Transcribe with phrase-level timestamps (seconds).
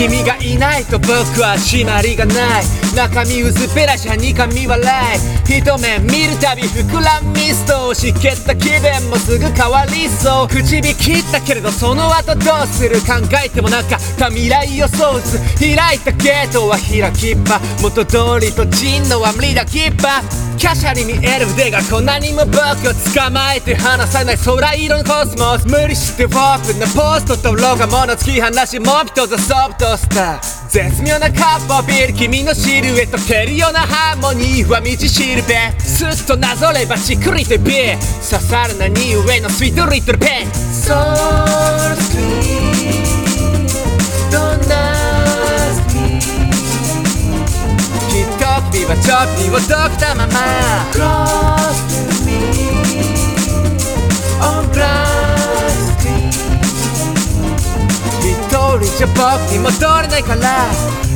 [0.00, 1.12] 君がいないと僕
[1.42, 2.64] は締まりがない。
[2.96, 4.80] 中身薄っぺらしはにかみ笑
[5.46, 5.58] い。
[5.58, 10.48] 一目見るたび膨らみそうしけった気分もすぐ変わりそう。
[10.48, 12.98] 口火切ったけれどその後どうする？
[13.02, 15.38] 考えてもなかった未来予想図。
[15.60, 17.60] 開いたゲートは開きっぱ。
[17.82, 20.22] 元通りと人のは無理だきっぱ。
[20.56, 25.66] 華奢に見える腕がこんなにも僕を捕まえて離さない空色のコスモス。
[25.68, 40.46] 無理してフォークなポストとロが物突き放しモビとザソフトスター絶妙なカップビール君のシルエット蹴るようなハーモニーは道しるべすっとなぞればちくりとビー刺さるなに上のスイートリトルペン。
[40.70, 40.94] So
[41.96, 42.70] sweet
[44.30, 46.20] Don't ask me
[48.10, 50.32] きっと君はチョッピーを解くたまま
[50.92, 51.89] Close to me
[59.00, 59.16] 一人じゃ僕
[59.52, 60.68] に戻れないから。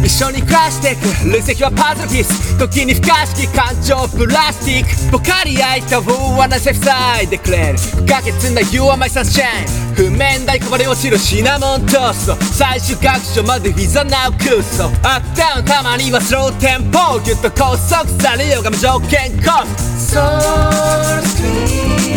[0.02, 1.04] 一緒に暮らしていく。
[1.30, 2.58] 累積はパズルピース。
[2.58, 6.10] 時に不可思議感情プラスチックポカリ焼いた不
[6.40, 7.78] 安なセーフサイでくれる。
[7.78, 12.36] 不可欠な You are my sunshine 譜面台こぼれ落ちるシナモントースト。
[12.54, 22.13] 最終学所までいざなうクソアップダウンたまにはスローテンポぎゅっと拘束されようが無条件コフ Soul Street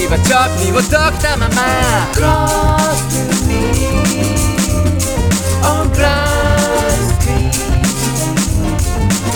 [0.00, 1.54] っと君はチョッピーを解けたまま。
[2.14, 3.52] Close to me
[5.62, 7.50] On glass screen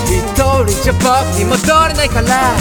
[0.07, 1.05] 一人じゃ僕
[1.39, 2.55] に戻れないから。